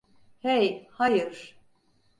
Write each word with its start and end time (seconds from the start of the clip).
Hey, 0.39 0.87
hayır! 0.91 1.57